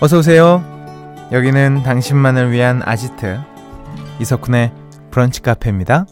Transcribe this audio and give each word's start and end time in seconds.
어서 0.00 0.18
오세요. 0.18 0.62
여기는 1.32 1.82
당신만을 1.82 2.52
위한 2.52 2.82
아지트 2.84 3.40
이석훈의 4.20 4.72
브런치 5.10 5.42
카페입니다. 5.42 6.06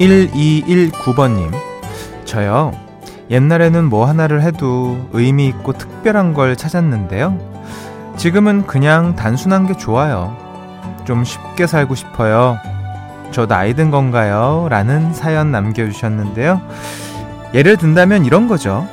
1219번님, 0.00 1.52
저요. 2.24 2.72
옛날에는 3.30 3.84
뭐 3.84 4.06
하나를 4.06 4.42
해도 4.42 4.98
의미 5.12 5.46
있고 5.46 5.72
특별한 5.72 6.34
걸 6.34 6.56
찾았는데요. 6.56 7.38
지금은 8.16 8.66
그냥 8.66 9.14
단순한 9.14 9.68
게 9.68 9.76
좋아요. 9.76 10.36
좀 11.04 11.22
쉽게 11.22 11.68
살고 11.68 11.94
싶어요. 11.94 12.58
저 13.32 13.46
나이 13.46 13.74
든 13.74 13.90
건가요? 13.90 14.66
라는 14.70 15.12
사연 15.14 15.50
남겨주셨는데요. 15.50 16.60
예를 17.54 17.76
든다면 17.76 18.24
이런 18.24 18.46
거죠. 18.46 18.86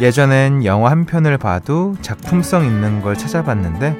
예전엔 0.00 0.64
영화 0.64 0.90
한 0.90 1.04
편을 1.04 1.38
봐도 1.38 1.94
작품성 2.00 2.64
있는 2.64 3.00
걸 3.00 3.16
찾아봤는데 3.16 3.96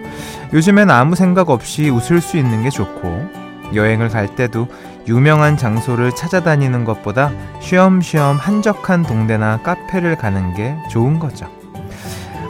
요즘엔 0.52 0.90
아무 0.90 1.14
생각 1.14 1.50
없이 1.50 1.88
웃을 1.88 2.20
수 2.20 2.36
있는 2.36 2.62
게 2.64 2.70
좋고 2.70 3.30
여행을 3.74 4.08
갈 4.08 4.34
때도 4.34 4.66
유명한 5.06 5.56
장소를 5.56 6.14
찾아다니는 6.14 6.84
것보다 6.84 7.30
쉬엄쉬엄 7.60 8.36
한적한 8.36 9.02
동네나 9.02 9.60
카페를 9.62 10.16
가는 10.16 10.54
게 10.54 10.74
좋은 10.90 11.18
거죠. 11.18 11.46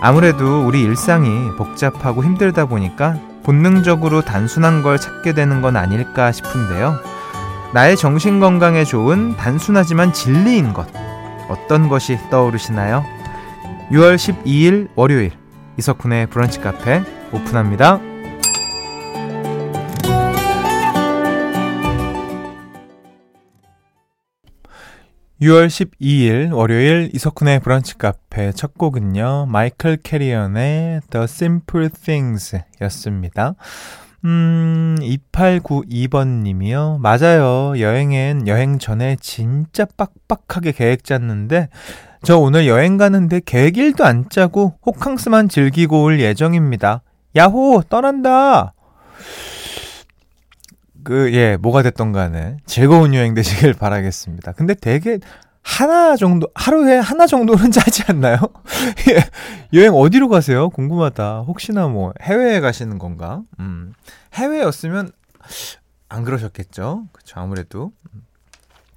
아무래도 0.01 0.67
우리 0.67 0.83
일상이 0.83 1.51
복잡하고 1.57 2.25
힘들다 2.25 2.67
보니까 2.67 3.17
본능적으로 3.43 4.23
단순한 4.23 4.83
걸 4.83 4.99
찾게 4.99 5.35
되는 5.35 5.61
건 5.61 5.77
아닐까 5.77 6.33
싶은데요. 6.33 7.14
나의 7.75 7.97
정신 7.97 8.39
건강에 8.39 8.85
좋은 8.85 9.37
단순하지만 9.37 10.13
진리인 10.13 10.73
것. 10.75 10.87
어떤 11.49 11.89
것이 11.89 12.17
떠오르시나요? 12.31 13.05
6월 13.91 14.15
12일 14.15 14.91
월요일 14.95 15.33
이석훈의 15.77 16.29
브런치 16.29 16.61
카페 16.61 17.03
오픈합니다. 17.33 17.99
6월 25.43 25.67
12일 25.67 26.55
월요일 26.55 27.11
이석훈의 27.13 27.59
브런치 27.59 27.99
카페 27.99 28.53
첫 28.53 28.79
곡은요. 28.79 29.47
마이클 29.49 29.97
캐리언의 29.97 31.01
The 31.11 31.25
Simple 31.25 31.89
Things 31.89 32.57
였습니다. 32.83 33.57
음, 34.25 34.97
2892번 35.01 36.43
님이요. 36.43 36.99
맞아요. 37.01 37.79
여행엔 37.79 38.47
여행 38.49 38.79
전에 38.79 39.17
진짜 39.21 39.85
빡빡하게 39.97 40.73
계획 40.73 41.05
짰는데 41.05 41.69
저 42.23 42.39
오늘 42.39 42.67
여행 42.67 42.97
가는데 42.97 43.41
계획 43.45 43.75
1도 43.75 44.03
안 44.03 44.29
짜고 44.31 44.79
호캉스만 44.87 45.49
즐기고 45.51 46.03
올 46.03 46.21
예정입니다. 46.21 47.03
야호! 47.37 47.83
떠난다! 47.89 48.73
그, 51.03 51.35
예, 51.35 51.59
뭐가 51.59 51.83
됐던 51.83 52.13
간에 52.13 52.57
즐거운 52.65 53.13
여행 53.13 53.35
되시길 53.35 53.75
바라겠습니다. 53.75 54.53
근데 54.53 54.73
되게 54.73 55.19
하나 55.65 56.15
정도, 56.17 56.47
하루에 56.55 56.99
하나 56.99 57.27
정도는 57.27 57.71
짜지 57.73 58.05
않나요? 58.07 58.37
예, 59.11 59.25
여행 59.73 59.95
어디로 59.95 60.29
가세요? 60.29 60.69
궁금하다. 60.71 61.41
혹시나 61.49 61.89
뭐 61.89 62.13
해외에 62.21 62.61
가시는 62.61 62.99
건가? 62.99 63.43
음, 63.59 63.95
해외였으면 64.35 65.11
안 66.09 66.23
그러셨겠죠? 66.23 67.07
그쵸, 67.13 67.41
아무래도. 67.41 67.93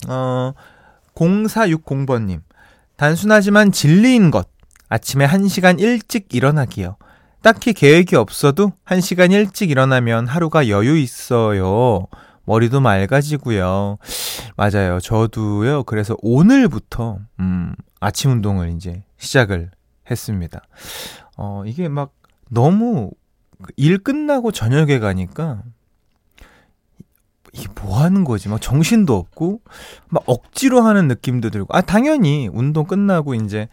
어, 0.08 0.54
0460번님. 1.16 2.42
단순하지만 2.98 3.72
진리인 3.72 4.30
것. 4.30 4.48
아침에 4.90 5.26
1시간 5.26 5.80
일찍 5.80 6.34
일어나기요. 6.34 6.98
딱히 7.42 7.74
계획이 7.74 8.16
없어도 8.16 8.74
1시간 8.86 9.32
일찍 9.32 9.72
일어나면 9.72 10.28
하루가 10.28 10.68
여유 10.68 10.98
있어요. 10.98 12.08
머리도 12.48 12.80
맑아지고요. 12.80 13.98
맞아요. 14.56 15.00
저도요. 15.00 15.84
그래서 15.84 16.16
오늘부터 16.22 17.20
음, 17.42 17.76
아침 18.00 18.32
운동을 18.32 18.70
이제 18.70 19.04
시작을 19.18 19.70
했습니다. 20.10 20.62
어, 21.36 21.64
이게 21.66 21.90
막 21.90 22.14
너무 22.50 23.12
일 23.76 23.98
끝나고 23.98 24.52
저녁에 24.52 25.00
가니까 25.00 25.62
이게 27.52 27.68
뭐 27.82 28.00
하는 28.00 28.24
거지? 28.24 28.50
막 28.50 28.62
정신도 28.62 29.16
없고, 29.16 29.62
막 30.10 30.24
억지로 30.28 30.82
하는 30.82 31.08
느낌도 31.08 31.50
들고, 31.50 31.76
아, 31.76 31.82
당연히 31.82 32.48
운동 32.52 32.86
끝나고 32.86 33.34
이제, 33.34 33.68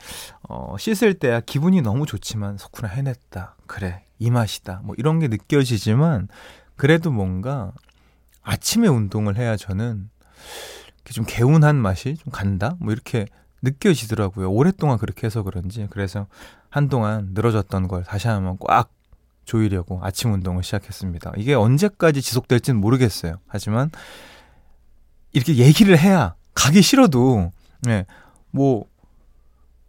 어, 0.49 0.77
씻을 0.79 1.15
때야 1.15 1.41
기분이 1.41 1.83
너무 1.83 2.07
좋지만, 2.07 2.57
석훈아 2.57 2.89
해냈다. 2.89 3.57
그래, 3.67 4.05
이 4.19 4.31
맛이다. 4.31 4.81
뭐 4.85 4.95
이런 4.97 5.19
게 5.19 5.29
느껴지지만, 5.29 6.29
그래도 6.77 7.11
뭔가 7.11 7.73
아침에 8.45 8.87
운동을 8.89 9.37
해야 9.37 9.57
저는 9.57 10.09
좀 11.13 11.25
개운한 11.27 11.77
맛이 11.77 12.17
좀 12.17 12.33
간다? 12.33 12.77
뭐 12.79 12.93
이렇게 12.93 13.27
느껴지더라고요. 13.63 14.51
오랫동안 14.51 14.99
그렇게 14.99 15.27
해서 15.27 15.43
그런지. 15.43 15.87
그래서 15.91 16.27
한동안 16.71 17.31
늘어졌던 17.33 17.89
걸 17.89 18.05
다시 18.05 18.29
한번 18.29 18.57
꽉 18.61 18.93
조이려고 19.45 20.01
아침 20.03 20.33
운동을 20.33 20.63
시작했습니다. 20.63 21.33
이게 21.37 21.55
언제까지 21.55 22.23
지속될지는 22.23 22.81
모르겠어요. 22.81 23.39
하지만 23.47 23.91
이렇게 25.33 25.57
얘기를 25.57 25.99
해야 25.99 26.35
가기 26.55 26.83
싫어도 26.83 27.51
예. 27.89 28.07
뭐 28.51 28.87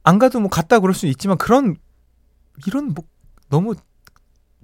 안 0.06 0.20
가도 0.20 0.40
뭐 0.40 0.50
갔다 0.50 0.80
그럴 0.80 0.94
수 0.94 1.08
있지만 1.08 1.38
그런 1.38 1.76
이런 2.68 2.94
뭐 2.94 3.04
너무 3.50 3.74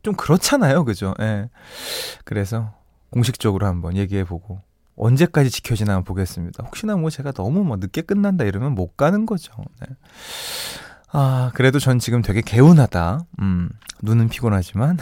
좀 0.04 0.16
그렇잖아요. 0.16 0.86
그죠? 0.86 1.16
예. 1.20 1.50
그래서 2.24 2.74
공식적으로 3.12 3.68
한번 3.68 3.96
얘기해 3.96 4.24
보고 4.24 4.62
언제까지 4.96 5.50
지켜지나 5.50 6.02
보겠습니다. 6.02 6.64
혹시나 6.66 6.96
뭐 6.96 7.10
제가 7.10 7.32
너무 7.32 7.64
뭐 7.64 7.78
늦게 7.78 8.02
끝난다 8.02 8.44
이러면 8.46 8.74
못 8.74 8.98
가는 8.98 9.26
거죠. 9.26 9.54
네. 9.82 9.88
아, 11.12 11.52
그래도 11.54 11.80
전 11.80 12.00
지금 12.00 12.22
되게 12.22 12.42
개운하다. 12.42 13.26
음, 13.42 13.70
눈은 14.02 14.30
피곤하지만. 14.30 14.98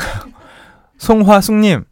송화숙님, 0.97 1.85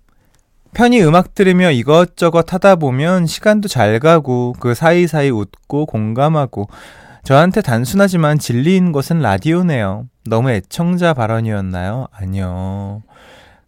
편히 0.74 1.02
음악 1.04 1.36
들으며 1.36 1.72
이것저것 1.72 2.52
하다 2.54 2.78
보면 2.78 3.26
시간도 3.26 3.68
잘 3.68 4.00
가고 4.00 4.54
그 4.60 4.74
사이사이 4.74 5.30
웃고 5.30 5.86
공감하고 5.86 6.68
저한테 7.24 7.62
단순하지만 7.62 8.40
진리인 8.40 8.92
것은 8.92 9.20
라디오네요. 9.20 10.08
너무 10.26 10.52
애청자 10.52 11.14
발언이었나요? 11.14 12.08
아니요. 12.12 13.04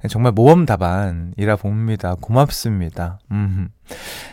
정말 0.07 0.31
모범 0.31 0.65
답안이라 0.65 1.57
봅니다. 1.57 2.15
고맙습니다. 2.21 3.19
음. 3.31 3.67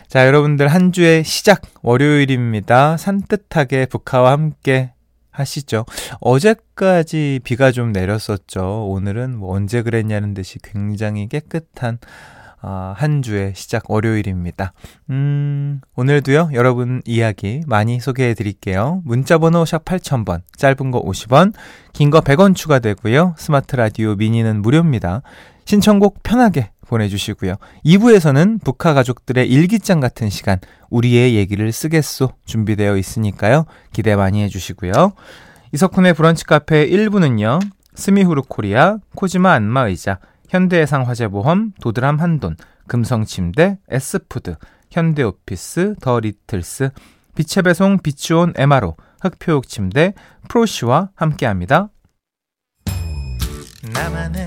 자, 0.06 0.26
여러분들 0.26 0.68
한 0.68 0.92
주의 0.92 1.24
시작 1.24 1.62
월요일입니다. 1.82 2.96
산뜻하게 2.96 3.86
북카와 3.86 4.30
함께 4.30 4.92
하시죠. 5.32 5.84
어제까지 6.20 7.40
비가 7.42 7.72
좀 7.72 7.92
내렸었죠. 7.92 8.86
오늘은 8.88 9.36
뭐 9.38 9.54
언제 9.54 9.82
그랬냐는 9.82 10.34
듯이 10.34 10.58
굉장히 10.62 11.28
깨끗한 11.28 11.98
어, 12.62 12.94
한 12.96 13.20
주의 13.22 13.52
시작 13.54 13.90
월요일입니다. 13.90 14.72
음, 15.10 15.80
오늘도요, 15.94 16.50
여러분 16.54 17.02
이야기 17.04 17.60
많이 17.66 18.00
소개해 18.00 18.34
드릴게요. 18.34 19.02
문자번호 19.04 19.64
샵 19.64 19.84
8000번, 19.84 20.40
짧은 20.56 20.90
거 20.90 21.02
50원, 21.02 21.52
긴 21.92 22.10
거 22.10 22.20
100원 22.20 22.56
추가되고요. 22.56 23.34
스마트 23.36 23.76
라디오 23.76 24.14
미니는 24.14 24.62
무료입니다. 24.62 25.22
신청곡 25.66 26.22
편하게 26.22 26.70
보내주시고요. 26.86 27.56
2부에서는 27.84 28.62
브카 28.64 28.94
가족들의 28.94 29.48
일기장 29.48 30.00
같은 30.00 30.30
시간, 30.30 30.58
우리의 30.88 31.34
얘기를 31.34 31.70
쓰겠소 31.70 32.30
준비되어 32.46 32.96
있으니까요. 32.96 33.66
기대 33.92 34.16
많이 34.16 34.42
해주시고요. 34.44 35.12
이석훈의 35.72 36.14
브런치 36.14 36.44
카페 36.44 36.88
1부는요. 36.88 37.60
스미후르 37.94 38.42
코리아, 38.48 38.98
코지마 39.14 39.52
안마의자, 39.52 40.20
현대해상 40.48 41.08
화재보험, 41.08 41.72
도드람 41.80 42.20
한돈, 42.20 42.56
금성침대, 42.86 43.78
S푸드, 43.90 44.56
현대오피스, 44.90 45.96
더 46.00 46.20
리틀스, 46.20 46.90
빛의 47.34 47.64
배송 47.64 47.98
비치온 47.98 48.52
MRO, 48.56 48.96
흑표육 49.20 49.68
침대, 49.68 50.14
프로시와 50.48 51.10
함께합니다. 51.16 51.88
나만의 53.92 54.46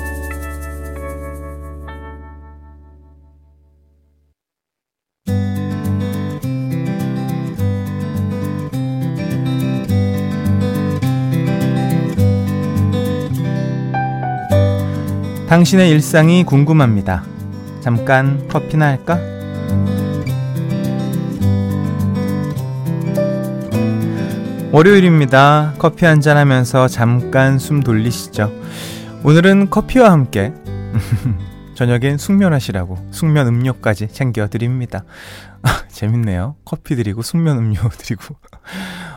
당신의 15.51 15.89
일상이 15.89 16.45
궁금합니다. 16.45 17.25
잠깐 17.81 18.47
커피나 18.47 18.85
할까? 18.85 19.19
월요일입니다. 24.71 25.73
커피 25.77 26.05
한잔 26.05 26.37
하면서 26.37 26.87
잠깐 26.87 27.59
숨 27.59 27.81
돌리시죠. 27.81 28.49
오늘은 29.25 29.69
커피와 29.69 30.13
함께 30.13 30.53
저녁엔 31.75 32.17
숙면하시라고 32.17 33.09
숙면 33.11 33.47
음료까지 33.47 34.07
챙겨 34.07 34.47
드립니다. 34.47 35.03
아, 35.63 35.83
재밌네요. 35.91 36.55
커피 36.63 36.95
드리고 36.95 37.23
숙면 37.23 37.57
음료 37.57 37.81
드리고. 37.91 38.37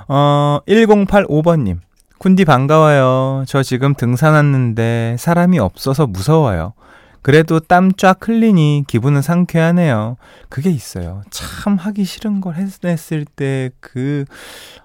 어, 0.08 0.58
1085번 0.66 1.60
님. 1.60 1.80
쿤디 2.24 2.46
반가워요. 2.46 3.44
저 3.46 3.62
지금 3.62 3.94
등산 3.94 4.32
왔는데 4.32 5.16
사람이 5.18 5.58
없어서 5.58 6.06
무서워요. 6.06 6.72
그래도 7.20 7.60
땀 7.60 7.92
쫙 7.92 8.26
흘리니 8.26 8.84
기분은 8.86 9.20
상쾌하네요. 9.20 10.16
그게 10.48 10.70
있어요. 10.70 11.20
참 11.28 11.76
하기 11.76 12.04
싫은 12.04 12.40
걸 12.40 12.54
했을 12.54 13.26
때 13.26 13.70
그, 13.80 14.24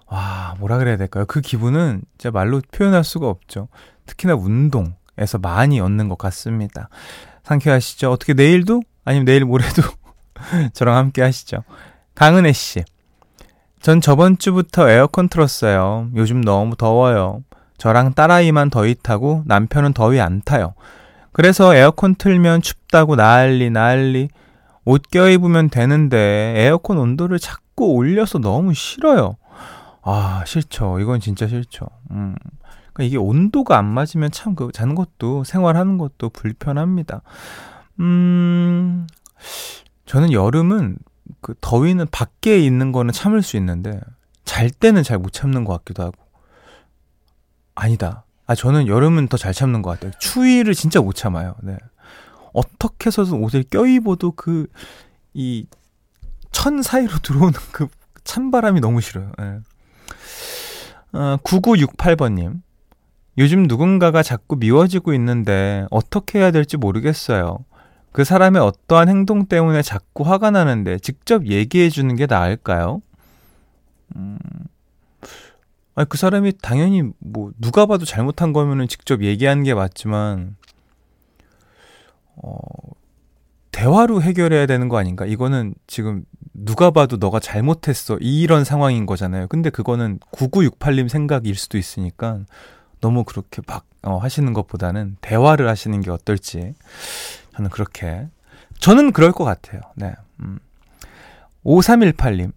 와, 0.07 0.53
뭐라 0.59 0.79
그래야 0.79 0.97
될까요? 0.97 1.23
그 1.27 1.39
기분은 1.39 2.01
진짜 2.17 2.29
말로 2.31 2.61
표현할 2.73 3.05
수가 3.05 3.29
없죠. 3.29 3.69
특히나 4.05 4.35
운동에서 4.35 5.37
많이 5.41 5.79
얻는 5.79 6.09
것 6.09 6.17
같습니다. 6.17 6.89
상쾌하시죠? 7.43 8.11
어떻게 8.11 8.33
내일도? 8.33 8.81
아니면 9.05 9.23
내일 9.23 9.45
모레도 9.45 9.81
저랑 10.73 10.97
함께 10.97 11.21
하시죠. 11.21 11.63
강은혜 12.15 12.51
씨. 12.51 12.83
전 13.81 14.01
저번 14.01 14.37
주부터 14.37 14.89
에어컨 14.89 15.29
틀었어요. 15.29 16.09
요즘 16.15 16.41
너무 16.41 16.75
더워요. 16.75 17.43
저랑 17.77 18.13
딸아이만 18.13 18.69
더위 18.69 18.95
타고 19.01 19.43
남편은 19.45 19.93
더위 19.93 20.19
안 20.19 20.41
타요. 20.43 20.73
그래서 21.31 21.73
에어컨 21.73 22.15
틀면 22.15 22.61
춥다고 22.61 23.15
난리 23.15 23.69
난리. 23.69 24.29
옷 24.85 25.03
껴입으면 25.11 25.69
되는데 25.69 26.53
에어컨 26.57 26.97
온도를 26.97 27.39
자꾸 27.39 27.93
올려서 27.93 28.39
너무 28.39 28.73
싫어요. 28.73 29.37
아, 30.01 30.43
싫죠. 30.45 30.99
이건 30.99 31.19
진짜 31.19 31.47
싫죠. 31.47 31.85
음. 32.11 32.35
그러니까 32.93 33.03
이게 33.03 33.17
온도가 33.17 33.77
안 33.77 33.85
맞으면 33.85 34.31
참 34.31 34.55
그 34.55 34.71
자는 34.73 34.95
것도 34.95 35.43
생활하는 35.43 35.97
것도 35.97 36.29
불편합니다. 36.29 37.21
음. 37.99 39.07
저는 40.05 40.33
여름은 40.33 40.97
그 41.41 41.53
더위는 41.61 42.07
밖에 42.11 42.59
있는 42.59 42.91
거는 42.91 43.13
참을 43.13 43.41
수 43.41 43.57
있는데 43.57 43.99
잘 44.45 44.69
때는 44.69 45.03
잘 45.03 45.17
못 45.19 45.31
참는 45.33 45.63
것 45.63 45.73
같기도 45.73 46.03
하고. 46.03 46.15
아니다. 47.75 48.25
아, 48.45 48.55
저는 48.55 48.87
여름은 48.87 49.27
더 49.27 49.37
잘 49.37 49.53
참는 49.53 49.81
것 49.81 49.91
같아요. 49.91 50.11
추위를 50.19 50.73
진짜 50.73 51.01
못 51.01 51.13
참아요. 51.13 51.55
네. 51.61 51.77
어떻게 52.53 53.07
해서든 53.07 53.33
옷을 53.33 53.63
껴입어도 53.63 54.31
그, 54.31 54.67
이, 55.33 55.65
천 56.51 56.81
사이로 56.81 57.19
들어오는 57.23 57.53
그 57.71 57.87
찬바람이 58.23 58.81
너무 58.81 59.01
싫어요. 59.01 59.31
네. 59.37 59.59
어, 61.13 61.37
9968번님. 61.43 62.61
요즘 63.37 63.63
누군가가 63.63 64.21
자꾸 64.23 64.57
미워지고 64.57 65.13
있는데 65.13 65.85
어떻게 65.91 66.39
해야 66.39 66.51
될지 66.51 66.75
모르겠어요. 66.75 67.59
그 68.11 68.23
사람의 68.23 68.61
어떠한 68.61 69.09
행동 69.09 69.45
때문에 69.45 69.81
자꾸 69.81 70.23
화가 70.23 70.51
나는데 70.51 70.99
직접 70.99 71.47
얘기해 71.47 71.89
주는 71.89 72.15
게 72.15 72.25
나을까요? 72.25 73.01
음, 74.15 74.37
아니, 75.95 76.09
그 76.09 76.17
사람이 76.17 76.53
당연히 76.61 77.03
뭐 77.19 77.51
누가 77.59 77.85
봐도 77.85 78.05
잘못한 78.05 78.53
거면은 78.53 78.87
직접 78.87 79.21
얘기하는 79.23 79.63
게 79.63 79.73
맞지만 79.73 80.55
어 82.37 82.59
대화로 83.71 84.21
해결해야 84.21 84.65
되는 84.65 84.89
거 84.89 84.97
아닌가? 84.97 85.25
이거는 85.25 85.75
지금 85.87 86.23
누가 86.53 86.91
봐도 86.91 87.17
너가 87.17 87.39
잘못했어. 87.39 88.17
이런 88.19 88.63
상황인 88.63 89.05
거잖아요. 89.05 89.47
근데 89.47 89.69
그거는 89.69 90.19
9968님 90.31 91.07
생각일 91.07 91.55
수도 91.55 91.77
있으니까 91.77 92.39
너무 92.99 93.23
그렇게 93.23 93.61
막 93.67 93.85
어, 94.01 94.17
하시는 94.17 94.51
것보다는 94.53 95.17
대화를 95.21 95.67
하시는 95.67 96.01
게 96.01 96.11
어떨지 96.11 96.73
저는 97.59 97.69
그렇게 97.69 98.27
저는 98.79 99.11
그럴 99.11 99.33
것 99.33 99.43
같아요. 99.43 99.81
네. 99.95 100.13
음. 100.39 100.59
5318님 101.65 102.53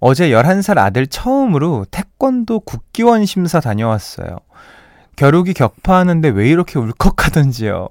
어제 0.00 0.28
11살 0.28 0.76
아들 0.76 1.06
처음으로 1.06 1.86
태권도 1.90 2.60
국기원 2.60 3.24
심사 3.24 3.60
다녀왔어요. 3.60 4.38
겨루기 5.16 5.54
격파하는데 5.54 6.28
왜 6.28 6.48
이렇게 6.48 6.78
울컥하던지요. 6.78 7.88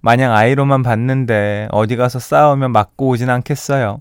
마냥 0.00 0.32
아이로만 0.32 0.84
봤는데 0.84 1.68
어디 1.72 1.96
가서 1.96 2.20
싸우면 2.20 2.70
맞고 2.70 3.08
오진 3.08 3.28
않겠어요. 3.28 4.00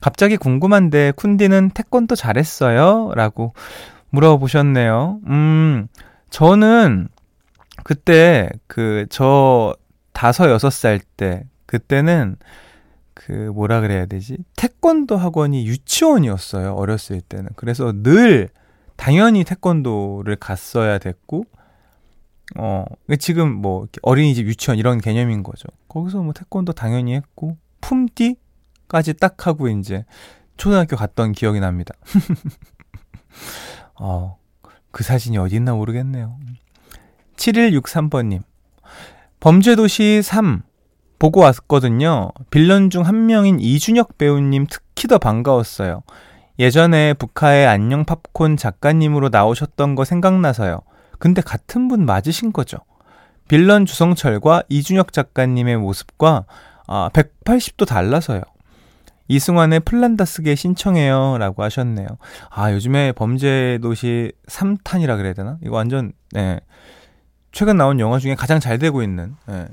갑자기 0.00 0.38
궁금한데 0.38 1.12
쿤디는 1.12 1.74
태권도 1.74 2.14
잘했어요? 2.14 3.12
라고 3.14 3.52
물어보셨네요. 4.10 5.18
음, 5.26 5.88
저는 6.30 7.08
그때 7.84 8.48
그 8.66 9.06
저 9.10 9.74
다섯 10.16 10.48
여섯 10.48 10.70
살 10.70 10.98
때 11.18 11.44
그때는 11.66 12.36
그 13.12 13.32
뭐라 13.32 13.82
그래야 13.82 14.06
되지? 14.06 14.38
태권도 14.56 15.18
학원이 15.18 15.66
유치원이었어요. 15.66 16.72
어렸을 16.72 17.20
때는. 17.20 17.50
그래서 17.54 17.92
늘 18.02 18.48
당연히 18.96 19.44
태권도를 19.44 20.36
갔어야 20.36 20.96
됐고 20.96 21.44
어, 22.56 22.86
지금 23.18 23.56
뭐 23.56 23.88
어린이집 24.00 24.46
유치원 24.46 24.78
이런 24.78 25.02
개념인 25.02 25.42
거죠. 25.42 25.68
거기서 25.88 26.22
뭐 26.22 26.32
태권도 26.32 26.72
당연히 26.72 27.14
했고 27.14 27.58
품띠까지 27.82 29.14
딱 29.20 29.46
하고 29.46 29.68
이제 29.68 30.06
초등학교 30.56 30.96
갔던 30.96 31.32
기억이 31.32 31.60
납니다. 31.60 31.94
어, 34.00 34.38
그 34.92 35.04
사진이 35.04 35.36
어디 35.36 35.56
있나 35.56 35.74
모르겠네요. 35.74 36.38
7163번님. 37.36 38.44
범죄도시 39.50 40.22
3 40.24 40.62
보고 41.20 41.38
왔거든요. 41.38 42.32
빌런 42.50 42.90
중 42.90 43.02
한 43.02 43.26
명인 43.26 43.60
이준혁 43.60 44.18
배우님 44.18 44.66
특히 44.68 45.06
더 45.06 45.18
반가웠어요. 45.18 46.02
예전에 46.58 47.14
북하의 47.14 47.68
안녕 47.68 48.04
팝콘 48.04 48.56
작가님으로 48.56 49.28
나오셨던 49.28 49.94
거 49.94 50.04
생각나서요. 50.04 50.80
근데 51.20 51.42
같은 51.42 51.86
분 51.86 52.06
맞으신 52.06 52.52
거죠. 52.52 52.78
빌런 53.46 53.86
주성철과 53.86 54.64
이준혁 54.68 55.12
작가님의 55.12 55.76
모습과 55.76 56.46
아, 56.88 57.10
180도 57.12 57.86
달라서요. 57.86 58.42
이승환의 59.28 59.78
플란다스게 59.80 60.56
신청해요. 60.56 61.38
라고 61.38 61.62
하셨네요. 61.62 62.08
아, 62.50 62.72
요즘에 62.72 63.12
범죄도시 63.12 64.32
3탄이라 64.48 65.16
그래야 65.16 65.34
되나? 65.34 65.58
이거 65.62 65.76
완전, 65.76 66.10
네. 66.32 66.58
최근 67.56 67.78
나온 67.78 67.98
영화 68.00 68.18
중에 68.18 68.34
가장 68.34 68.60
잘 68.60 68.78
되고 68.78 69.02
있는, 69.02 69.34
네. 69.46 69.66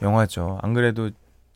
영화죠. 0.00 0.58
안 0.62 0.72
그래도 0.72 1.10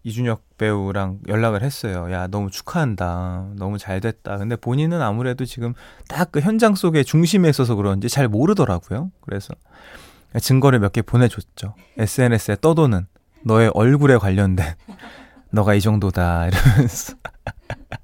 이준혁 0.05 0.43
배우랑 0.59 1.21
연락을 1.29 1.63
했어요. 1.63 2.13
야, 2.13 2.27
너무 2.27 2.51
축하한다. 2.51 3.47
너무 3.57 3.79
잘 3.79 4.01
됐다. 4.03 4.37
근데 4.37 4.55
본인은 4.57 5.01
아무래도 5.01 5.47
지금 5.47 5.73
딱 6.09 6.31
그 6.31 6.41
현장 6.41 6.75
속에 6.75 7.03
중심에 7.03 7.49
있어서 7.49 7.75
그런지 7.75 8.11
잘 8.11 8.29
모르더라고요. 8.29 9.13
그래서 9.23 9.55
증거를 10.39 10.79
몇 10.79 10.93
개 10.93 11.01
보내줬죠. 11.01 11.75
SNS에 11.97 12.57
떠도는 12.61 13.07
너의 13.47 13.71
얼굴에 13.73 14.19
관련된 14.19 14.75
너가 15.53 15.73
이 15.73 15.81
정도다. 15.81 16.49
이러면서. 16.49 17.15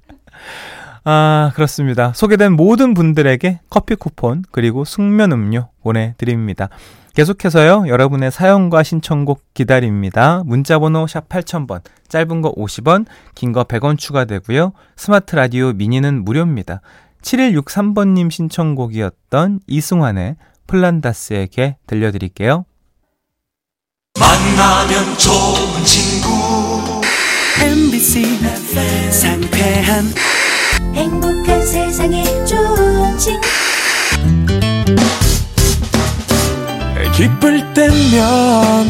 아, 1.05 1.51
그렇습니다. 1.53 2.13
소개된 2.13 2.53
모든 2.53 2.95
분들에게 2.95 3.59
커피 3.69 3.93
쿠폰 3.95 4.43
그리고 4.51 4.85
숙면 4.85 5.31
음료 5.33 5.69
보내드립니다. 5.83 6.69
계속해서요, 7.13 7.85
여러분의 7.87 8.31
사연과 8.31 8.83
신청곡 8.83 9.41
기다립니다. 9.53 10.41
문자 10.45 10.79
번호 10.79 11.05
샵 11.07 11.27
8000번, 11.27 11.81
짧은 12.07 12.41
거 12.41 12.53
50원, 12.53 13.05
긴 13.35 13.51
거 13.51 13.63
100원 13.63 13.97
추가되고요. 13.97 14.71
스마트 14.95 15.35
라디오 15.35 15.73
미니는 15.73 16.23
무료입니다. 16.23 16.81
7163번 17.21 18.13
님 18.13 18.29
신청곡이었던 18.29 19.59
이승환의 19.67 20.37
플란다스에게 20.67 21.77
들려드릴게요. 21.87 22.65
만나면 24.19 25.17
좋은 25.17 25.83
친구 25.83 27.01
MBC 27.61 28.39
상쾌한 29.11 30.05
행복한 30.93 31.65
세상에 31.65 32.23
좋은 32.45 33.17
친구 33.17 33.41
기쁠 37.19 37.73
때면 37.73 38.87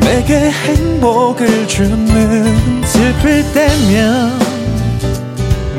내게 0.00 0.50
행복을 0.50 1.68
주는 1.68 2.82
슬플 2.86 3.52
때면 3.52 4.40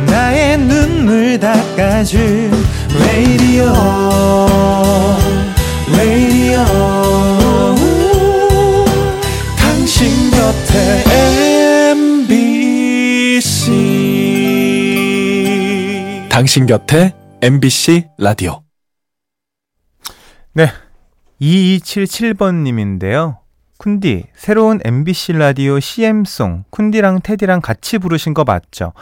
나의 0.05 0.59
눈물 0.59 1.39
닦아줄 1.39 2.51
레이디오 2.99 3.65
레이디오. 5.97 6.63
당신 9.57 10.29
곁에 10.29 11.03
MBC 11.89 13.71
당신 16.29 16.67
곁에 16.67 17.15
MBC 17.41 18.05
라디오. 18.19 18.61
네 20.53 20.67
2277번님인데요 21.43 23.37
쿤디, 23.79 24.27
새로운 24.33 24.79
MBC 24.83 25.33
라디오 25.33 25.77
CM송, 25.77 26.63
쿤디랑 26.71 27.21
테디랑 27.21 27.59
같이 27.59 27.97
부르신 27.97 28.33
거 28.33 28.45
맞죠? 28.45 28.93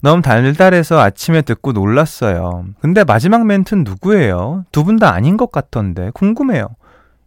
너무 0.00 0.22
달달해서 0.22 1.00
아침에 1.00 1.42
듣고 1.42 1.72
놀랐어요. 1.72 2.66
근데 2.80 3.02
마지막 3.02 3.44
멘트는 3.46 3.82
누구예요? 3.82 4.64
두 4.70 4.84
분 4.84 4.98
다 5.00 5.12
아닌 5.12 5.36
것 5.36 5.50
같던데, 5.50 6.10
궁금해요. 6.14 6.68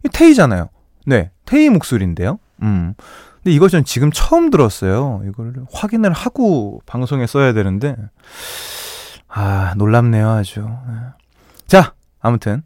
이 0.06 0.08
테이잖아요. 0.08 0.70
네, 1.04 1.30
테이 1.44 1.68
목소리인데요. 1.68 2.38
음. 2.62 2.94
근데 3.42 3.54
이거 3.54 3.68
전 3.68 3.84
지금 3.84 4.10
처음 4.10 4.48
들었어요. 4.48 5.20
이걸 5.28 5.52
확인을 5.70 6.12
하고 6.12 6.80
방송에 6.86 7.26
써야 7.26 7.52
되는데, 7.52 7.94
아, 9.28 9.74
놀랍네요, 9.76 10.30
아주. 10.30 10.60
네. 10.62 10.94
자, 11.66 11.92
아무튼, 12.20 12.62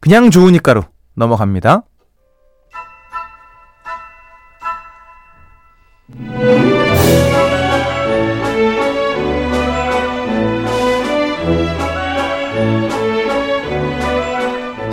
그냥 0.00 0.30
좋으니까로 0.30 0.84
넘어갑니다. 1.20 1.82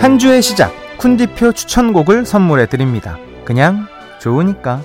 한 0.00 0.18
주의 0.18 0.40
시작 0.42 0.72
쿤디표 0.98 1.54
추천곡을 1.54 2.24
선물해 2.24 2.66
드립니다. 2.66 3.18
그냥 3.44 3.86
좋으니까. 4.20 4.82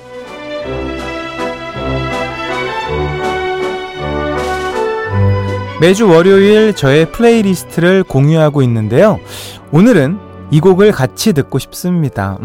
매주 5.81 6.07
월요일 6.07 6.73
저의 6.73 7.11
playlist를 7.11 8.03
공유하고 8.03 8.61
있는데요. 8.61 9.19
오늘은 9.71 10.32
이 10.53 10.59
곡을 10.59 10.91
같이 10.91 11.33
듣고 11.33 11.57
싶습니다. 11.57 12.37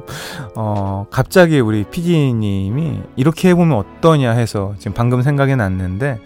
어, 0.56 1.04
갑자기 1.10 1.60
우리 1.60 1.84
PD님이 1.84 3.00
이렇게 3.16 3.50
해보면 3.50 3.76
어떠냐 3.76 4.30
해서 4.32 4.72
지금 4.78 4.94
방금 4.94 5.20
생각이 5.20 5.54
났는데, 5.56 6.20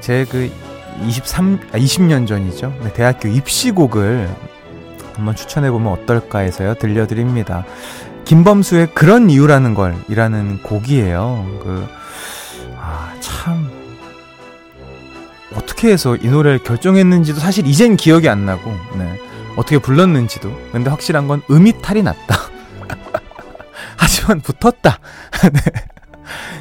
제 0.00 0.26
그 0.28 0.50
23, 1.06 1.60
아, 1.72 1.78
20년 1.78 2.26
전이죠. 2.26 2.72
네, 2.82 2.92
대학교 2.92 3.28
입시곡을 3.28 4.28
한번 5.14 5.36
추천해보면 5.36 5.92
어떨까 5.92 6.40
해서요. 6.40 6.74
들려드립니다. 6.74 7.64
김범수의 8.24 8.88
그런 8.94 9.30
이유라는 9.30 9.74
걸, 9.74 9.94
이라는 10.08 10.60
곡이에요. 10.64 11.60
그, 11.62 11.86
아, 12.80 13.14
참. 13.20 13.70
어떻게 15.54 15.92
해서 15.92 16.16
이 16.16 16.26
노래를 16.26 16.58
결정했는지도 16.64 17.38
사실 17.38 17.64
이젠 17.68 17.96
기억이 17.96 18.28
안 18.28 18.44
나고, 18.44 18.72
네. 18.98 19.20
어떻게 19.56 19.78
불렀는지도. 19.78 20.50
근데 20.72 20.90
확실한 20.90 21.28
건 21.28 21.42
음이 21.50 21.80
탈이 21.80 22.02
났다. 22.02 22.36
하지만 23.96 24.40
붙었다. 24.40 24.98
네. 25.52 25.60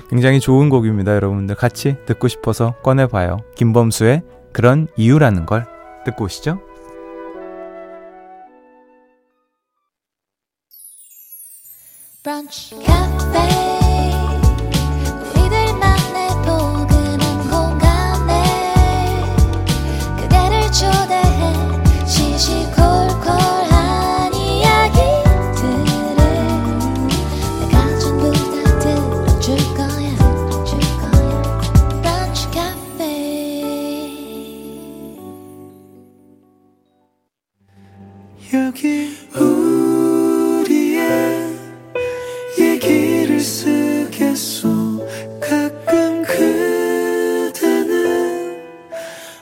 굉장히 0.10 0.40
좋은 0.40 0.70
곡입니다, 0.70 1.16
여러분들. 1.16 1.56
같이 1.56 1.96
듣고 2.06 2.28
싶어서 2.28 2.76
꺼내봐요. 2.84 3.40
김범수의 3.56 4.22
그런 4.52 4.88
이유라는 4.96 5.46
걸 5.46 5.66
듣고 6.06 6.26
오시죠. 6.26 6.62
브런치 12.24 12.76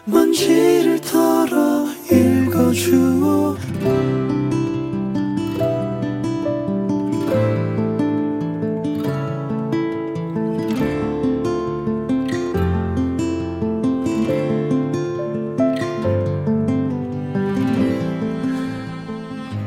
카페 0.06 0.42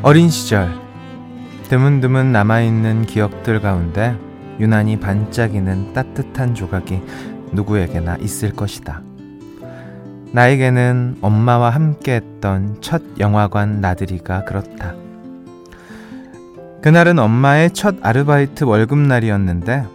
어린 0.03 0.29
시절 0.31 0.69
드문드문 1.69 2.33
남아있는 2.33 3.07
기억들 3.07 3.61
가운데 3.61 4.17
유난히 4.59 4.99
반짝이는 4.99 5.93
따뜻한 5.93 6.55
조각이 6.55 7.01
누구에게나 7.53 8.17
있을 8.17 8.53
것이다. 8.53 9.14
나에게는 10.35 11.19
엄마와 11.21 11.71
함께 11.71 12.17
했던 12.17 12.77
첫 12.81 13.01
영화관 13.21 13.81
나들이가 13.81 14.43
그렇다. 14.43 14.93
그날은 16.83 17.21
엄마의 17.21 17.71
첫 17.71 17.95
아르바이트 18.03 18.65
월급날이었는데 18.65 19.87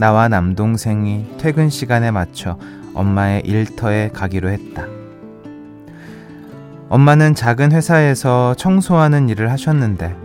나와 0.00 0.26
남동생이 0.26 1.36
퇴근 1.38 1.70
시간에 1.70 2.10
맞춰 2.10 2.58
엄마의 2.94 3.42
일터에 3.44 4.10
가기로 4.12 4.48
했다. 4.48 4.86
엄마는 6.88 7.36
작은 7.36 7.70
회사에서 7.70 8.54
청소하는 8.54 9.28
일을 9.28 9.52
하셨는데 9.52 10.16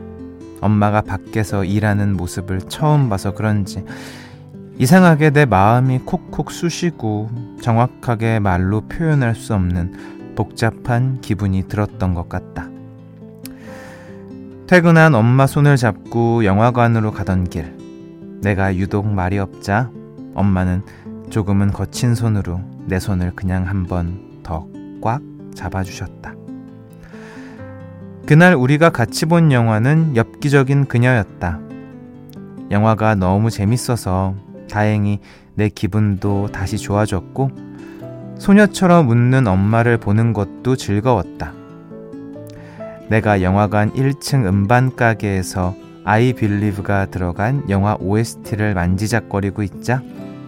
엄마가 0.59 1.01
밖에서 1.01 1.65
일하는 1.65 2.17
모습을 2.17 2.61
처음 2.61 3.09
봐서 3.09 3.35
그런지 3.35 3.85
이상하게 4.81 5.29
내 5.29 5.45
마음이 5.45 5.99
콕콕 6.05 6.49
쑤시고 6.51 7.29
정확하게 7.61 8.39
말로 8.39 8.81
표현할 8.81 9.35
수 9.35 9.53
없는 9.53 10.33
복잡한 10.35 11.21
기분이 11.21 11.67
들었던 11.67 12.15
것 12.15 12.27
같다. 12.27 12.67
퇴근한 14.65 15.13
엄마 15.13 15.45
손을 15.45 15.77
잡고 15.77 16.45
영화관으로 16.45 17.11
가던 17.11 17.43
길. 17.49 17.77
내가 18.41 18.75
유독 18.75 19.05
말이 19.07 19.37
없자 19.37 19.91
엄마는 20.33 20.81
조금은 21.29 21.71
거친 21.73 22.15
손으로 22.15 22.59
내 22.87 22.97
손을 22.99 23.33
그냥 23.35 23.67
한 23.67 23.85
번 23.85 24.41
더 24.41 24.65
꽉 24.99 25.21
잡아주셨다. 25.53 26.33
그날 28.25 28.55
우리가 28.55 28.89
같이 28.89 29.27
본 29.27 29.51
영화는 29.51 30.15
엽기적인 30.15 30.85
그녀였다. 30.85 31.59
영화가 32.71 33.13
너무 33.13 33.51
재밌어서 33.51 34.33
다행히 34.71 35.19
내 35.53 35.69
기분도 35.69 36.47
다시 36.51 36.77
좋아졌고 36.77 37.51
소녀처럼 38.39 39.09
웃는 39.09 39.45
엄마를 39.45 39.97
보는 39.97 40.33
것도 40.33 40.75
즐거웠다. 40.75 41.53
내가 43.09 43.41
영화관 43.43 43.91
1층 43.91 44.47
음반 44.47 44.95
가게에서 44.95 45.75
아이 46.03 46.33
빌리브가 46.33 47.07
들어간 47.07 47.69
영화 47.69 47.95
OST를 47.99 48.73
만지작거리고 48.73 49.61
있자 49.61 50.01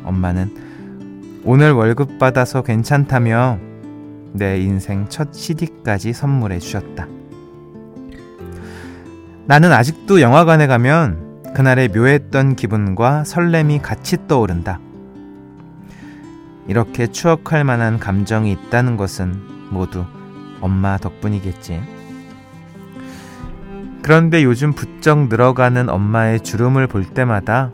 엄마는 0.03 1.41
오늘 1.43 1.73
월급 1.73 2.17
받아서 2.17 2.63
괜찮다며 2.63 3.59
내 4.31 4.59
인생 4.59 5.07
첫 5.09 5.33
CD까지 5.33 6.13
선물해 6.13 6.59
주셨다. 6.59 7.07
나는 9.45 9.73
아직도 9.73 10.21
영화관에 10.21 10.67
가면 10.67 11.32
그날의 11.53 11.89
묘했던 11.89 12.55
기분과 12.55 13.23
설렘이 13.25 13.79
같이 13.79 14.27
떠오른다. 14.27 14.79
이렇게 16.67 17.07
추억할 17.07 17.63
만한 17.63 17.99
감정이 17.99 18.51
있다는 18.51 18.97
것은 18.97 19.69
모두 19.69 20.05
엄마 20.61 20.97
덕분이겠지. 20.97 21.81
그런데 24.01 24.43
요즘 24.43 24.73
부쩍 24.73 25.27
늘어가는 25.27 25.89
엄마의 25.89 26.41
주름을 26.41 26.87
볼 26.87 27.05
때마다 27.05 27.71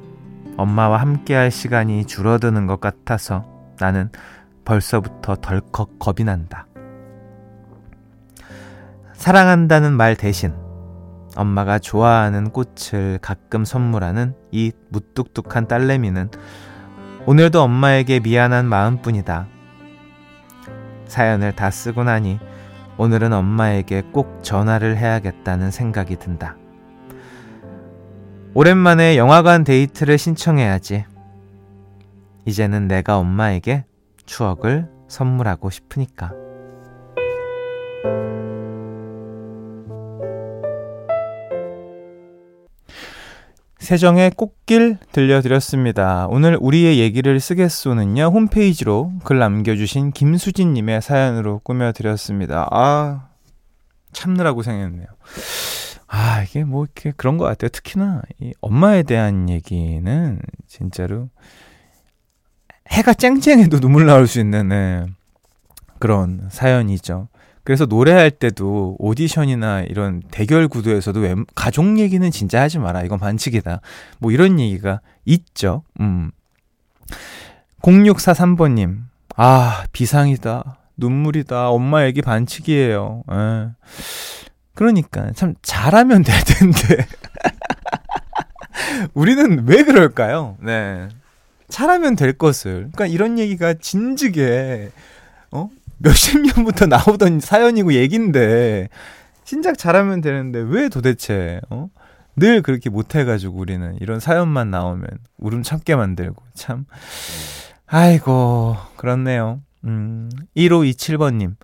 엄마와 0.58 0.98
함께할 0.98 1.50
시간이 1.50 2.06
줄어드는 2.06 2.68
것 2.68 2.82
같아서 2.82 3.46
나는 3.80 4.10
벌써부터 4.66 5.38
덜컥 5.38 6.00
겁이 6.00 6.26
난다. 6.26 6.68
사랑한다는 9.14 9.94
말 9.94 10.16
대신 10.16 10.54
엄마가 11.36 11.80
좋아하는 11.80 12.52
꽃을 12.52 13.20
가끔 13.22 13.66
선물하는 13.66 14.36
이 14.52 14.72
무뚝뚝한 14.90 15.68
딸내미는 15.68 16.32
오늘도 17.26 17.62
엄마에게 17.62 18.20
미안한 18.20 18.66
마음뿐이다. 18.66 19.48
사연을 21.06 21.56
다 21.56 21.70
쓰고 21.70 22.04
나니 22.04 22.40
오늘은 22.98 23.34
엄마에게 23.34 24.04
꼭 24.12 24.44
전화를 24.44 24.98
해야겠다는 24.98 25.72
생각이 25.72 26.18
든다. 26.18 26.58
오랜만에 28.54 29.16
영화관 29.16 29.64
데이트를 29.64 30.18
신청해야지. 30.18 31.06
이제는 32.46 32.88
내가 32.88 33.18
엄마에게 33.18 33.86
추억을 34.26 34.90
선물하고 35.08 35.70
싶으니까. 35.70 36.34
세정의 43.80 44.32
꽃길 44.32 44.98
들려드렸습니다. 45.14 46.28
오늘 46.30 46.58
우리의 46.60 47.00
얘기를 47.00 47.40
쓰겠소는요, 47.40 48.24
홈페이지로 48.26 49.14
글 49.24 49.40
남겨주신 49.40 50.12
김수진님의 50.12 51.02
사연으로 51.02 51.60
꾸며드렸습니다. 51.60 52.68
아, 52.72 53.30
참느라 54.12 54.54
고 54.54 54.64
생각했네요. 54.64 55.08
아, 56.08 56.44
이게 56.44 56.66
뭐 56.66 56.84
이렇게 56.84 57.14
그런 57.16 57.38
것 57.38 57.46
같아요. 57.46 57.70
특히나 57.70 58.22
이 58.40 58.54
엄마에 58.62 59.04
대한 59.04 59.50
얘기는 59.50 60.40
진짜로 60.68 61.30
해가 62.90 63.14
쨍쨍해도 63.14 63.80
눈물 63.80 64.06
나올 64.06 64.28
수 64.28 64.40
있는 64.40 64.70
네, 64.70 65.06
그런 66.00 66.50
사연이죠. 66.52 67.30
그래서 67.70 67.86
노래할 67.86 68.32
때도 68.32 68.96
오디션이나 68.98 69.82
이런 69.82 70.24
대결 70.32 70.68
구도에서도 70.68 71.20
왜, 71.20 71.36
가족 71.54 72.00
얘기는 72.00 72.32
진짜 72.32 72.62
하지 72.64 72.80
마라. 72.80 73.04
이건 73.04 73.20
반칙이다. 73.20 73.82
뭐 74.18 74.32
이런 74.32 74.60
얘기가 74.60 75.02
있죠. 75.26 75.84
음. 76.00 76.32
0643번님. 77.84 79.02
아, 79.36 79.84
비상이다. 79.92 80.80
눈물이다. 80.98 81.70
엄마 81.70 82.06
얘기 82.06 82.24
반칙이에요. 82.24 83.22
에. 83.32 83.36
예. 83.36 83.70
그러니까 84.74 85.32
참 85.34 85.54
잘하면 85.62 86.24
될 86.24 86.44
텐데. 86.44 87.06
우리는 89.14 89.68
왜 89.68 89.84
그럴까요? 89.84 90.58
네. 90.60 91.08
잘하면 91.68 92.16
될 92.16 92.34
것을. 92.34 92.90
그러니까 92.92 93.06
이런 93.06 93.38
얘기가 93.38 93.76
진즉에 93.76 94.90
어? 95.52 95.70
몇십 96.00 96.42
년부터 96.42 96.86
나오던 96.88 97.40
사연이고 97.40 97.94
얘긴데 97.94 98.90
신작 99.44 99.78
잘하면 99.78 100.22
되는데 100.22 100.60
왜 100.60 100.90
도대체 100.90 101.60
어? 101.70 101.90
늘 102.36 102.62
그렇게 102.62 102.90
못해가지고 102.90 103.58
우리는 103.58 103.98
이런 104.00 104.20
사연만 104.20 104.70
나오면 104.72 105.08
울음 105.38 105.64
참게 105.64 105.96
만들고 105.96 106.42
참 106.54 106.86
아이고 107.88 108.78
그렇네요. 108.96 109.62
음 109.86 110.30
1527번님 110.56 111.56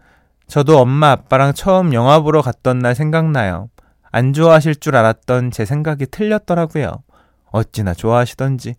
저도 0.48 0.80
엄마 0.80 1.12
아빠랑 1.12 1.54
처음 1.54 1.94
영화 1.94 2.20
보러 2.20 2.42
갔던 2.42 2.80
날 2.80 2.96
생각나요. 2.96 3.70
안 4.12 4.34
좋아하실 4.34 4.78
줄 4.78 4.96
알았던 4.96 5.52
제 5.52 5.66
생각이 5.66 6.06
틀렸더라고요. 6.08 6.92
어찌나 7.52 7.94
좋아하시던지. 7.94 8.76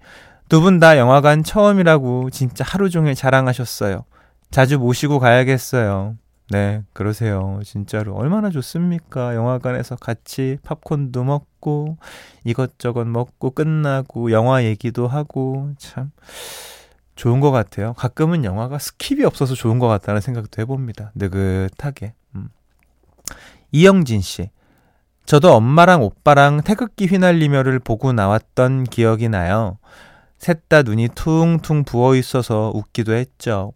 두 0.48 0.60
분 0.60 0.78
다 0.80 0.96
영화관 0.96 1.42
처음이라고 1.42 2.30
진짜 2.30 2.64
하루 2.66 2.88
종일 2.88 3.14
자랑하셨어요. 3.14 4.04
자주 4.50 4.78
모시고 4.78 5.18
가야겠어요. 5.18 6.16
네, 6.50 6.82
그러세요. 6.92 7.60
진짜로. 7.64 8.14
얼마나 8.14 8.50
좋습니까? 8.50 9.34
영화관에서 9.34 9.96
같이 9.96 10.58
팝콘도 10.62 11.24
먹고, 11.24 11.98
이것저것 12.44 13.04
먹고, 13.04 13.50
끝나고, 13.50 14.30
영화 14.30 14.62
얘기도 14.62 15.08
하고, 15.08 15.72
참. 15.78 16.12
좋은 17.16 17.40
것 17.40 17.50
같아요. 17.50 17.94
가끔은 17.94 18.44
영화가 18.44 18.76
skip이 18.76 19.24
없어서 19.24 19.54
좋은 19.54 19.78
것 19.78 19.88
같다는 19.88 20.20
생각도 20.20 20.60
해봅니다. 20.62 21.12
느긋하게. 21.14 22.14
음. 22.36 22.48
이영진 23.72 24.20
씨. 24.20 24.50
저도 25.24 25.54
엄마랑 25.54 26.02
오빠랑 26.02 26.62
태극기 26.62 27.06
휘날리며를 27.06 27.80
보고 27.80 28.12
나왔던 28.12 28.84
기억이 28.84 29.28
나요. 29.28 29.78
셋 30.38 30.68
다 30.68 30.82
눈이 30.82 31.08
퉁퉁 31.14 31.84
부어 31.84 32.14
있어서 32.14 32.70
웃기도 32.74 33.14
했죠. 33.14 33.72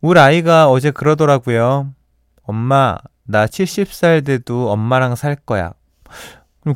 우리 0.00 0.20
아이가 0.20 0.70
어제 0.70 0.90
그러더라고요. 0.90 1.92
엄마, 2.42 2.96
나 3.24 3.46
70살 3.46 4.24
돼도 4.24 4.70
엄마랑 4.70 5.16
살 5.16 5.34
거야. 5.34 5.72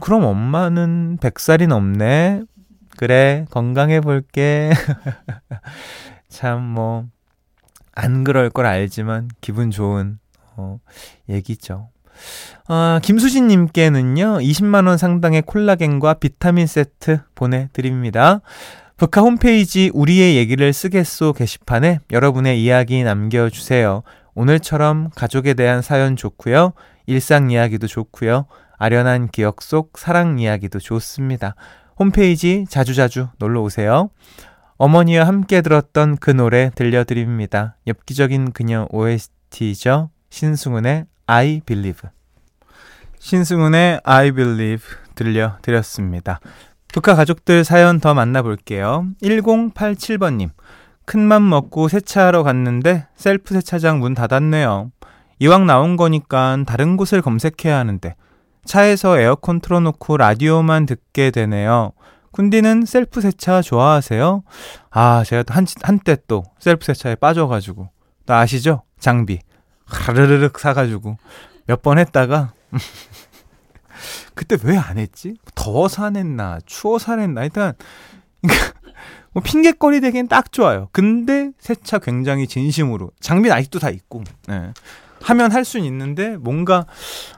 그럼 0.00 0.24
엄마는 0.24 1.18
100살이 1.20 1.68
넘네? 1.68 2.42
그래, 2.96 3.46
건강해 3.50 4.00
볼게. 4.00 4.72
참, 6.28 6.62
뭐, 6.62 7.06
안 7.94 8.24
그럴 8.24 8.50
걸 8.50 8.66
알지만 8.66 9.28
기분 9.40 9.70
좋은, 9.70 10.18
어, 10.56 10.78
얘기죠. 11.28 11.90
아, 12.66 13.00
김수진님께는요, 13.02 14.38
20만원 14.38 14.98
상당의 14.98 15.42
콜라겐과 15.42 16.14
비타민 16.14 16.66
세트 16.66 17.20
보내드립니다. 17.34 18.40
북카 18.96 19.20
홈페이지 19.22 19.90
우리의 19.94 20.36
얘기를 20.36 20.72
쓰겠소 20.72 21.32
게시판에 21.32 22.00
여러분의 22.10 22.62
이야기 22.62 23.02
남겨주세요. 23.02 24.02
오늘처럼 24.34 25.10
가족에 25.14 25.54
대한 25.54 25.82
사연 25.82 26.16
좋고요. 26.16 26.72
일상 27.06 27.50
이야기도 27.50 27.86
좋고요. 27.86 28.46
아련한 28.78 29.28
기억 29.28 29.62
속 29.62 29.98
사랑 29.98 30.38
이야기도 30.38 30.78
좋습니다. 30.78 31.54
홈페이지 31.98 32.64
자주자주 32.68 33.28
놀러 33.38 33.62
오세요. 33.62 34.10
어머니와 34.76 35.26
함께 35.26 35.62
들었던 35.62 36.16
그 36.16 36.30
노래 36.30 36.70
들려드립니다. 36.74 37.76
엽기적인 37.86 38.52
그녀 38.52 38.88
OST죠. 38.90 40.10
신승훈의 40.30 41.06
I 41.26 41.60
Believe. 41.64 42.10
신승훈의 43.18 44.00
I 44.02 44.32
Believe 44.32 44.84
들려드렸습니다. 45.14 46.40
북카 46.92 47.14
가족들 47.14 47.64
사연 47.64 48.00
더 48.00 48.14
만나볼게요. 48.14 49.06
1087번님. 49.22 50.50
큰맘 51.04 51.48
먹고 51.48 51.88
세차하러 51.88 52.42
갔는데 52.42 53.06
셀프 53.16 53.54
세차장 53.54 53.98
문 54.00 54.14
닫았네요. 54.14 54.90
이왕 55.38 55.66
나온 55.66 55.96
거니까 55.96 56.58
다른 56.66 56.96
곳을 56.96 57.22
검색해야 57.22 57.76
하는데 57.76 58.14
차에서 58.64 59.18
에어컨 59.18 59.60
틀어놓고 59.60 60.16
라디오만 60.16 60.86
듣게 60.86 61.30
되네요. 61.32 61.92
쿤디는 62.32 62.86
셀프 62.86 63.20
세차 63.20 63.60
좋아하세요? 63.62 64.42
아, 64.90 65.24
제가 65.26 65.44
한, 65.54 65.66
한때 65.82 66.16
또 66.28 66.44
셀프 66.58 66.84
세차에 66.86 67.16
빠져가지고. 67.16 67.88
또 68.26 68.34
아시죠? 68.34 68.82
장비. 69.00 69.40
하르르륵 69.86 70.58
사가지고 70.58 71.16
몇 71.66 71.82
번 71.82 71.98
했다가 71.98 72.52
그때 74.34 74.56
왜 74.64 74.76
안 74.76 74.98
했지? 74.98 75.34
더워서 75.54 76.04
안 76.04 76.16
했나? 76.16 76.58
추워서 76.66 77.12
안 77.12 77.20
했나? 77.20 77.44
일단, 77.44 77.74
뭐 79.32 79.42
핑계거리 79.42 80.00
되기엔 80.00 80.28
딱 80.28 80.52
좋아요. 80.52 80.88
근데 80.92 81.52
세차 81.58 81.98
굉장히 81.98 82.46
진심으로. 82.46 83.10
장비는 83.20 83.56
아직도 83.56 83.78
다 83.78 83.90
있고, 83.90 84.24
네. 84.48 84.72
하면 85.22 85.52
할 85.52 85.64
수는 85.64 85.86
있는데, 85.86 86.36
뭔가, 86.36 86.86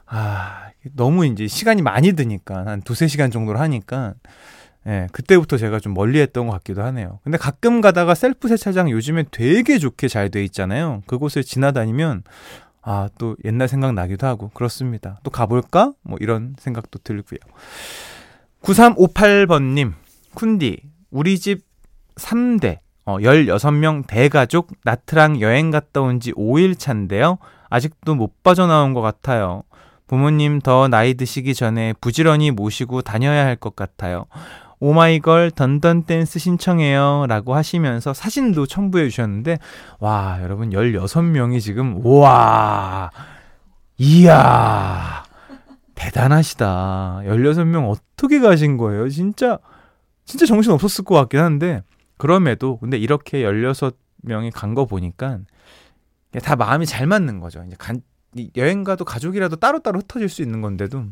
아, 0.06 0.70
너무 0.94 1.26
이제 1.26 1.46
시간이 1.46 1.82
많이 1.82 2.12
드니까, 2.14 2.66
한 2.66 2.82
두세 2.82 3.06
시간 3.06 3.30
정도로 3.30 3.58
하니까, 3.58 4.14
예, 4.86 5.06
그때부터 5.12 5.56
제가 5.56 5.80
좀 5.80 5.94
멀리 5.94 6.20
했던 6.20 6.46
것 6.46 6.52
같기도 6.54 6.82
하네요. 6.82 7.18
근데 7.24 7.38
가끔 7.38 7.80
가다가 7.80 8.14
셀프 8.14 8.48
세차장 8.48 8.90
요즘에 8.90 9.24
되게 9.30 9.78
좋게 9.78 10.08
잘 10.08 10.28
돼 10.30 10.44
있잖아요. 10.44 11.02
그곳을 11.06 11.42
지나다니면, 11.44 12.22
아, 12.86 13.08
또 13.18 13.36
옛날 13.44 13.66
생각 13.68 13.92
나기도 13.94 14.26
하고 14.26 14.50
그렇습니다. 14.52 15.18
또 15.22 15.30
가볼까? 15.30 15.92
뭐 16.02 16.18
이런 16.20 16.54
생각도 16.58 16.98
들고요. 17.02 17.38
9358번님, 18.62 19.92
쿤디, 20.34 20.80
우리 21.10 21.38
집 21.38 21.62
3대, 22.16 22.78
어, 23.04 23.18
16명 23.18 24.06
대가족 24.06 24.68
나트랑 24.84 25.40
여행 25.40 25.70
갔다 25.70 26.00
온 26.00 26.20
지 26.20 26.32
5일 26.32 26.78
차인데요. 26.78 27.38
아직도 27.68 28.14
못 28.14 28.42
빠져나온 28.42 28.94
것 28.94 29.00
같아요. 29.00 29.62
부모님 30.06 30.60
더 30.60 30.86
나이 30.88 31.14
드시기 31.14 31.54
전에 31.54 31.94
부지런히 32.00 32.50
모시고 32.50 33.02
다녀야 33.02 33.44
할 33.44 33.56
것 33.56 33.74
같아요. 33.74 34.26
오마이걸 34.80 35.50
던던 35.52 36.04
댄스 36.04 36.38
신청해요. 36.38 37.26
라고 37.28 37.54
하시면서 37.54 38.12
사진도 38.12 38.66
첨부해 38.66 39.08
주셨는데, 39.08 39.58
와, 40.00 40.38
여러분 40.42 40.70
16명이 40.70 41.60
지금, 41.60 42.04
와, 42.04 43.10
이야. 43.98 45.24
대단하시다. 45.94 47.22
16명 47.24 47.88
어떻게 47.90 48.40
가신 48.40 48.76
거예요? 48.76 49.08
진짜, 49.08 49.58
진짜 50.24 50.44
정신 50.46 50.72
없었을 50.72 51.04
것 51.04 51.14
같긴 51.14 51.40
한데, 51.40 51.82
그럼에도, 52.18 52.78
근데 52.78 52.96
이렇게 52.98 53.42
16명이 53.42 54.50
간 54.52 54.74
거 54.74 54.86
보니까, 54.86 55.38
다 56.42 56.56
마음이 56.56 56.84
잘 56.86 57.06
맞는 57.06 57.38
거죠. 57.40 57.62
이제 57.66 57.76
간, 57.78 58.02
여행 58.56 58.82
가도 58.82 59.04
가족이라도 59.04 59.56
따로따로 59.56 60.00
흩어질 60.00 60.28
수 60.28 60.42
있는 60.42 60.60
건데도, 60.60 61.04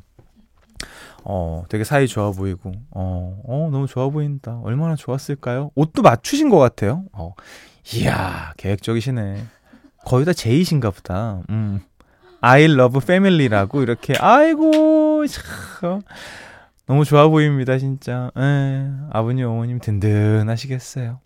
어, 1.24 1.64
되게 1.68 1.84
사이 1.84 2.06
좋아 2.08 2.30
보이고, 2.32 2.72
어, 2.90 3.40
어, 3.46 3.68
너무 3.70 3.86
좋아 3.86 4.08
보인다. 4.08 4.60
얼마나 4.62 4.96
좋았을까요? 4.96 5.70
옷도 5.74 6.02
맞추신 6.02 6.48
것 6.48 6.58
같아요. 6.58 7.04
어, 7.12 7.34
이야, 7.94 8.52
계획적이시네. 8.56 9.44
거의 10.04 10.24
다 10.24 10.32
제이신가 10.32 10.90
보다. 10.90 11.42
음. 11.50 11.80
I 12.40 12.64
love 12.64 13.00
family라고 13.02 13.82
이렇게, 13.82 14.14
아이고, 14.18 15.24
참. 15.26 16.02
너무 16.86 17.04
좋아 17.04 17.28
보입니다, 17.28 17.78
진짜. 17.78 18.30
에, 18.36 18.42
예, 18.42 18.90
아버님, 19.10 19.46
어머님 19.46 19.78
든든하시겠어요. 19.78 21.20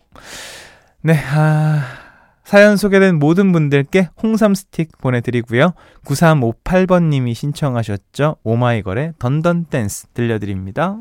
네, 1.01 1.19
아. 1.33 2.06
사연 2.47 2.77
소개된 2.77 3.19
모든 3.19 3.51
분들께 3.51 4.07
홍삼 4.23 4.55
스틱 4.55 4.97
보내드리고요. 4.99 5.73
9358번님이 6.05 7.33
신청하셨죠. 7.33 8.37
오마이걸의 8.41 9.15
Dun 9.19 9.42
Dun 9.42 9.65
Dance 9.65 10.07
들려드립니다. 10.13 10.95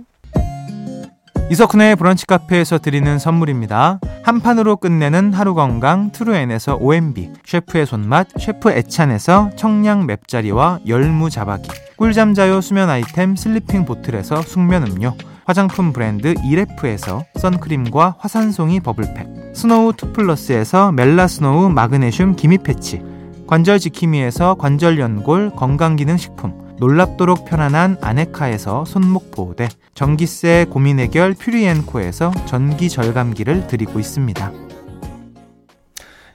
이석훈의 1.49 1.95
브런치 1.95 2.27
카페에서 2.27 2.79
드리는 2.79 3.21
선물입니다. 3.21 4.01
한 4.25 4.41
판으로 4.41 4.75
끝내는 4.75 5.33
하루 5.33 5.55
건강 5.55 6.11
트루엔에서 6.11 6.79
OMB, 6.81 7.31
셰프의 7.45 7.87
손맛 7.87 8.27
셰프 8.41 8.73
애찬에서 8.73 9.51
청량 9.55 10.07
맵자리와 10.07 10.81
열무 10.89 11.31
자박이, 11.31 11.69
꿀잠 11.97 12.35
자요 12.35 12.61
수면 12.61 12.91
아이템 12.91 13.37
슬리핑 13.37 13.85
보틀에서 13.85 14.43
숙면 14.43 14.89
음료, 14.89 15.15
화장품 15.45 15.93
브랜드 15.93 16.35
이레프에서 16.45 17.25
선크림과 17.39 18.17
화산송이 18.19 18.81
버블팩, 18.81 19.46
스노우 19.57 19.95
투플러스에서 19.95 20.93
멜라스노우 20.93 21.71
마그네슘 21.71 22.37
기미 22.37 22.59
패치, 22.59 23.01
관절 23.47 23.79
지킴이에서 23.79 24.57
관절 24.57 24.99
연골 24.99 25.53
건강기능식품, 25.57 26.77
놀랍도록 26.79 27.47
편안한 27.47 27.97
아네카에서 28.03 28.85
손목 28.85 29.31
보호대, 29.31 29.71
전기세 29.95 30.67
고민 30.69 30.99
해결 30.99 31.33
퓨리엔코에서 31.33 32.33
전기 32.45 32.91
절감기를 32.91 33.67
드리고 33.67 33.99
있습니다. 33.99 34.53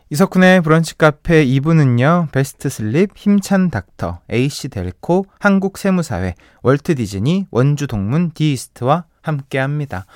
이석훈의 0.09 0.61
브런치 0.61 0.97
카페 0.97 1.45
2부는요, 1.45 2.31
베스트 2.31 2.69
슬립, 2.69 3.11
힘찬 3.15 3.69
닥터, 3.69 4.21
AC 4.31 4.69
델코, 4.69 5.27
한국세무사회, 5.39 6.33
월트 6.63 6.95
디즈니, 6.95 7.45
원주 7.51 7.85
동문 7.85 8.31
디이스트와 8.31 9.05
함께 9.21 9.59
합니다. 9.59 10.07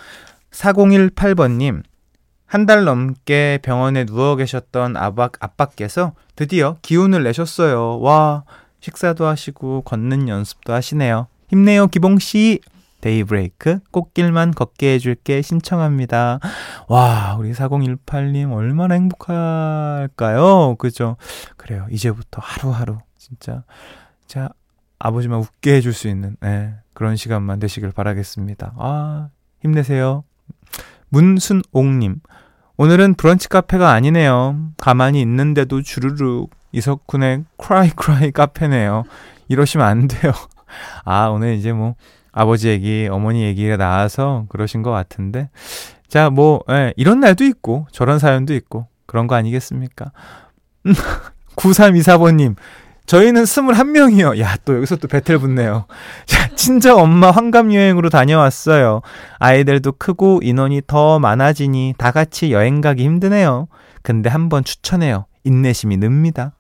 4018번님, 0.50 1.84
한 2.48 2.66
달 2.66 2.84
넘게 2.86 3.60
병원에 3.64 4.06
누워 4.06 4.36
계셨던 4.36 4.98
아박, 4.98 5.34
아빠께서 5.44 6.14
드디어 6.36 6.78
기운을 6.82 7.24
내셨어요. 7.24 8.00
와, 8.00 8.44
식사도 8.80 9.26
하시고 9.26 9.82
걷는 9.82 10.28
연습도 10.30 10.74
하시네요. 10.74 11.28
힘내요, 11.50 11.88
기봉씨! 11.88 12.60
데이브레이크 13.02 13.80
꽃길만 13.92 14.52
걷게 14.52 14.94
해줄게 14.96 15.42
신청합니다. 15.44 16.40
와, 16.88 17.36
우리 17.38 17.52
4018님 17.52 18.52
얼마나 18.52 18.96
행복할까요? 18.96 20.76
그죠? 20.76 21.18
그래요. 21.58 21.86
이제부터 21.92 22.42
하루하루 22.42 22.98
진짜 23.18 23.64
자 24.26 24.50
아버지만 24.98 25.40
웃게 25.40 25.76
해줄 25.76 25.94
수 25.94 26.08
있는 26.08 26.36
네, 26.42 26.74
그런 26.94 27.16
시간만 27.16 27.60
되시길 27.60 27.92
바라겠습니다. 27.92 28.74
아, 28.78 29.30
힘내세요. 29.62 30.24
문순옥님, 31.10 32.22
오늘은 32.78 33.16
브런치 33.16 33.48
카페가 33.50 33.92
아니네요. 33.92 34.72
가만히 34.78 35.22
있는데도 35.22 35.82
주르륵 35.82 36.52
이석훈의 36.72 37.46
크라이 37.58 37.90
크라이 37.92 38.32
카페네요. 38.32 39.04
이러시면 39.48 39.86
안 39.86 40.08
돼요. 40.08 40.34
아, 41.06 41.28
오늘 41.28 41.54
이제 41.54 41.72
뭐 41.72 41.96
아버지 42.32 42.68
얘기, 42.68 43.08
어머니 43.10 43.44
얘기가 43.44 43.78
나와서 43.78 44.46
그러신 44.50 44.84
것 44.84 44.92
같은데. 44.92 45.50
자, 46.10 46.30
뭐, 46.30 46.64
예, 46.70 46.94
이런 46.98 47.22
날도 47.22 47.46
있고, 47.46 47.88
저런 47.92 48.20
사연도 48.20 48.54
있고, 48.54 48.88
그런 49.06 49.28
거 49.28 49.36
아니겠습니까? 49.36 50.12
9324번님, 51.56 52.56
저희는 53.06 53.44
21명이요. 53.44 54.40
야, 54.40 54.56
또 54.66 54.76
여기서 54.76 54.96
또 54.98 55.08
배틀 55.08 55.38
붙네요. 55.38 55.86
자, 56.26 56.48
친정 56.56 57.00
엄마 57.00 57.32
환갑 57.32 57.74
여행으로 57.74 58.10
다녀왔어요. 58.10 59.02
아이들도 59.40 59.94
크고 59.94 60.40
인원이 60.44 60.82
더 60.88 61.20
많아지니 61.20 61.96
다 61.98 62.12
같이 62.12 62.52
여행 62.52 62.82
가기 62.82 63.04
힘드네요. 63.04 63.68
근데 64.02 64.30
한번 64.30 64.64
추천해요. 64.64 65.26
인내심이 65.44 65.98
늡니다. 65.98 66.54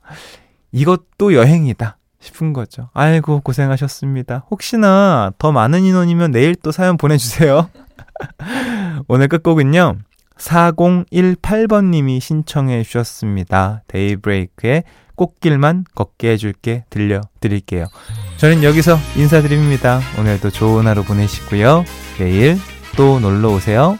이것도 0.71 1.33
여행이다. 1.33 1.97
싶은 2.19 2.53
거죠. 2.53 2.89
아이고, 2.93 3.41
고생하셨습니다. 3.41 4.45
혹시나 4.49 5.31
더 5.37 5.51
많은 5.51 5.83
인원이면 5.83 6.31
내일 6.31 6.55
또 6.55 6.71
사연 6.71 6.97
보내주세요. 6.97 7.69
오늘 9.07 9.27
끝곡은요. 9.27 9.97
4018번님이 10.37 12.19
신청해 12.19 12.83
주셨습니다. 12.83 13.83
데이브레이크의 13.87 14.83
꽃길만 15.15 15.85
걷게 15.95 16.31
해줄게 16.31 16.85
들려드릴게요. 16.89 17.87
저는 18.37 18.63
여기서 18.63 18.97
인사드립니다. 19.15 20.01
오늘도 20.19 20.49
좋은 20.51 20.87
하루 20.87 21.03
보내시고요. 21.03 21.85
내일 22.17 22.57
또 22.95 23.19
놀러 23.19 23.49
오세요. 23.49 23.97